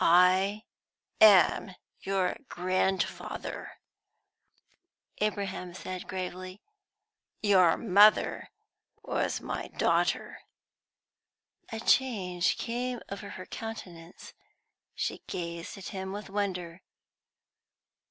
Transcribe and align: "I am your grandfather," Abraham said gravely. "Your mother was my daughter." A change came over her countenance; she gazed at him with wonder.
"I 0.03 0.63
am 1.21 1.75
your 2.01 2.35
grandfather," 2.49 3.73
Abraham 5.19 5.75
said 5.75 6.07
gravely. 6.07 6.59
"Your 7.43 7.77
mother 7.77 8.49
was 9.03 9.41
my 9.41 9.67
daughter." 9.67 10.39
A 11.71 11.79
change 11.79 12.57
came 12.57 12.99
over 13.09 13.29
her 13.37 13.45
countenance; 13.45 14.33
she 14.95 15.21
gazed 15.27 15.77
at 15.77 15.89
him 15.89 16.11
with 16.11 16.31
wonder. 16.31 16.81